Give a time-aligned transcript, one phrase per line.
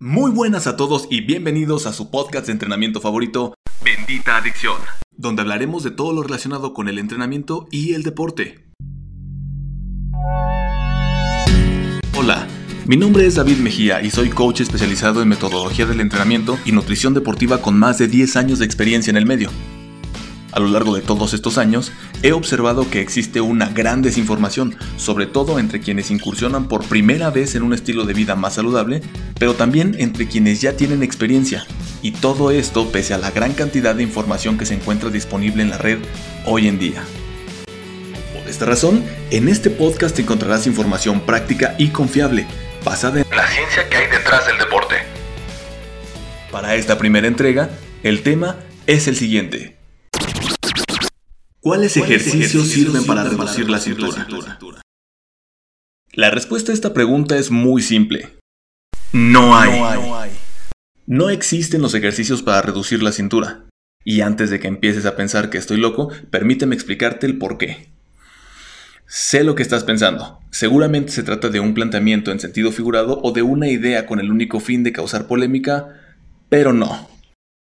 [0.00, 3.54] Muy buenas a todos y bienvenidos a su podcast de entrenamiento favorito,
[3.84, 4.76] Bendita Adicción,
[5.10, 8.64] donde hablaremos de todo lo relacionado con el entrenamiento y el deporte.
[12.16, 12.46] Hola,
[12.86, 17.12] mi nombre es David Mejía y soy coach especializado en metodología del entrenamiento y nutrición
[17.12, 19.50] deportiva con más de 10 años de experiencia en el medio.
[20.52, 21.92] A lo largo de todos estos años,
[22.22, 27.54] he observado que existe una gran desinformación, sobre todo entre quienes incursionan por primera vez
[27.54, 29.02] en un estilo de vida más saludable,
[29.38, 31.66] pero también entre quienes ya tienen experiencia,
[32.00, 35.70] y todo esto pese a la gran cantidad de información que se encuentra disponible en
[35.70, 35.98] la red
[36.46, 37.02] hoy en día.
[38.34, 42.46] Por esta razón, en este podcast encontrarás información práctica y confiable,
[42.84, 44.96] basada en la ciencia que hay detrás del deporte.
[46.50, 47.68] Para esta primera entrega,
[48.02, 48.56] el tema
[48.86, 49.77] es el siguiente.
[51.60, 54.28] ¿Cuáles ejercicios sirven para reducir la cintura?
[56.12, 58.38] La respuesta a esta pregunta es muy simple.
[59.12, 60.30] No hay.
[61.06, 63.66] No existen los ejercicios para reducir la cintura.
[64.04, 67.92] Y antes de que empieces a pensar que estoy loco, permíteme explicarte el por qué.
[69.06, 70.38] Sé lo que estás pensando.
[70.50, 74.30] Seguramente se trata de un planteamiento en sentido figurado o de una idea con el
[74.30, 75.88] único fin de causar polémica,
[76.48, 77.08] pero no.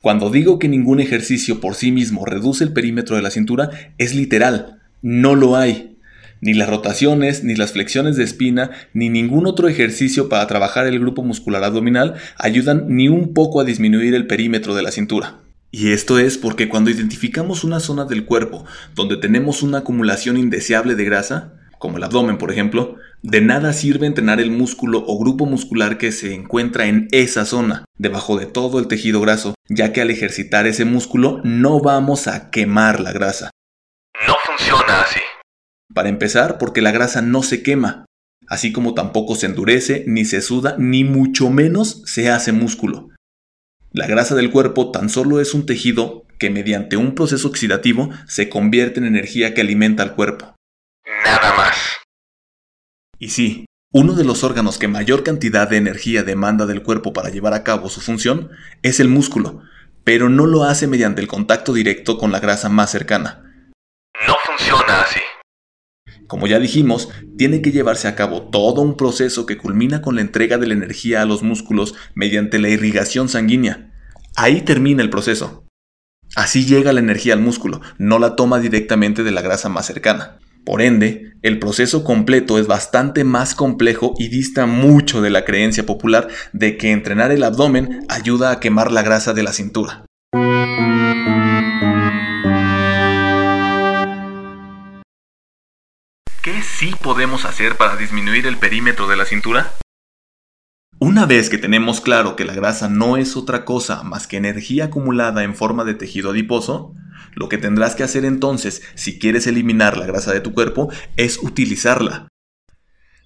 [0.00, 4.14] Cuando digo que ningún ejercicio por sí mismo reduce el perímetro de la cintura, es
[4.14, 5.96] literal, no lo hay.
[6.40, 11.00] Ni las rotaciones, ni las flexiones de espina, ni ningún otro ejercicio para trabajar el
[11.00, 15.40] grupo muscular abdominal ayudan ni un poco a disminuir el perímetro de la cintura.
[15.72, 20.94] Y esto es porque cuando identificamos una zona del cuerpo donde tenemos una acumulación indeseable
[20.94, 25.46] de grasa, como el abdomen por ejemplo, de nada sirve entrenar el músculo o grupo
[25.46, 30.00] muscular que se encuentra en esa zona, debajo de todo el tejido graso, ya que
[30.00, 33.50] al ejercitar ese músculo no vamos a quemar la grasa.
[34.26, 35.20] No funciona así.
[35.94, 38.04] Para empezar, porque la grasa no se quema,
[38.46, 43.10] así como tampoco se endurece, ni se suda, ni mucho menos se hace músculo.
[43.92, 48.48] La grasa del cuerpo tan solo es un tejido que mediante un proceso oxidativo se
[48.48, 50.54] convierte en energía que alimenta al cuerpo.
[51.28, 51.76] Nada más.
[53.18, 57.28] Y sí, uno de los órganos que mayor cantidad de energía demanda del cuerpo para
[57.28, 58.50] llevar a cabo su función
[58.82, 59.60] es el músculo,
[60.04, 63.72] pero no lo hace mediante el contacto directo con la grasa más cercana.
[64.26, 65.20] No funciona así.
[66.26, 70.22] Como ya dijimos, tiene que llevarse a cabo todo un proceso que culmina con la
[70.22, 73.92] entrega de la energía a los músculos mediante la irrigación sanguínea.
[74.34, 75.66] Ahí termina el proceso.
[76.36, 80.37] Así llega la energía al músculo, no la toma directamente de la grasa más cercana.
[80.68, 85.86] Por ende, el proceso completo es bastante más complejo y dista mucho de la creencia
[85.86, 90.04] popular de que entrenar el abdomen ayuda a quemar la grasa de la cintura.
[96.42, 99.72] ¿Qué sí podemos hacer para disminuir el perímetro de la cintura?
[100.98, 104.84] Una vez que tenemos claro que la grasa no es otra cosa más que energía
[104.84, 106.92] acumulada en forma de tejido adiposo,
[107.34, 111.38] lo que tendrás que hacer entonces, si quieres eliminar la grasa de tu cuerpo, es
[111.42, 112.28] utilizarla.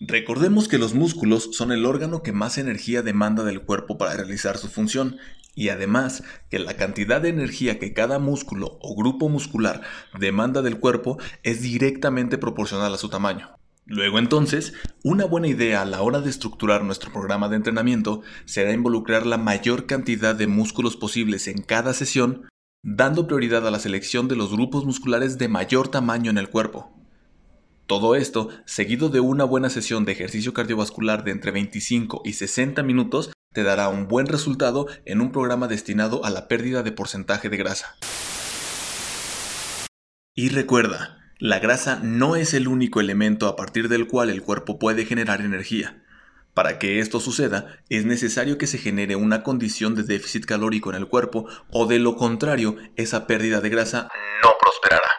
[0.00, 4.56] Recordemos que los músculos son el órgano que más energía demanda del cuerpo para realizar
[4.56, 5.16] su función,
[5.56, 9.82] y además que la cantidad de energía que cada músculo o grupo muscular
[10.16, 13.58] demanda del cuerpo es directamente proporcional a su tamaño.
[13.84, 18.72] Luego entonces, una buena idea a la hora de estructurar nuestro programa de entrenamiento será
[18.72, 22.46] involucrar la mayor cantidad de músculos posibles en cada sesión
[22.82, 26.94] dando prioridad a la selección de los grupos musculares de mayor tamaño en el cuerpo.
[27.86, 32.82] Todo esto, seguido de una buena sesión de ejercicio cardiovascular de entre 25 y 60
[32.82, 37.48] minutos, te dará un buen resultado en un programa destinado a la pérdida de porcentaje
[37.48, 37.96] de grasa.
[40.34, 44.78] Y recuerda, la grasa no es el único elemento a partir del cual el cuerpo
[44.78, 46.04] puede generar energía.
[46.58, 50.96] Para que esto suceda, es necesario que se genere una condición de déficit calórico en
[50.96, 54.08] el cuerpo o de lo contrario, esa pérdida de grasa
[54.42, 55.17] no prosperará.